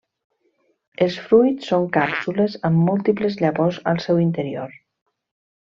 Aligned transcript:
Els 1.05 1.17
fruits 1.25 1.67
són 1.73 1.85
càpsules 1.99 2.57
amb 2.71 2.81
múltiples 2.89 3.39
llavors 3.45 3.81
al 3.95 4.03
seu 4.09 4.25
interior. 4.27 4.77